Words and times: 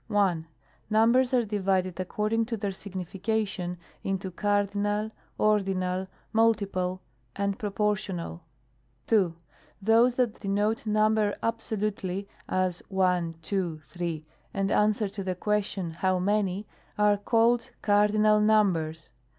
1. 0.07 0.47
Numbers 0.89 1.31
are 1.31 1.45
divided, 1.45 1.99
according 1.99 2.43
to 2.43 2.57
their 2.57 2.71
signifi 2.71 3.21
cation, 3.21 3.77
into 4.03 4.31
cardinal, 4.31 5.11
ordinal, 5.37 6.07
multiple, 6.33 6.99
and 7.35 7.59
propor 7.59 7.93
tional. 7.93 8.39
§31. 9.07 9.07
NUMERALS. 9.07 9.07
63 9.07 9.17
2. 9.19 9.35
Those 9.79 10.15
that 10.15 10.39
denote 10.39 10.85
number 10.87 11.35
absolutely, 11.43 12.27
as, 12.49 12.81
1, 12.87 13.35
2, 13.43 13.81
3, 13.85 14.25
and 14.55 14.71
answer 14.71 15.07
to 15.07 15.23
the 15.23 15.35
question,' 15.35 15.91
how 16.01 16.17
many?' 16.17 16.65
are 16.97 17.17
called 17.17 17.69
cardinal 17.83 18.39
numbers. 18.41 19.09